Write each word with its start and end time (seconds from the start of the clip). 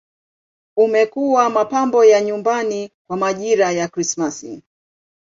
Umekuwa 0.77 1.49
mapambo 1.49 2.05
ya 2.05 2.21
nyumbani 2.21 2.91
kwa 3.07 3.17
majira 3.17 3.71
ya 3.71 3.87
Krismasi. 3.87 4.63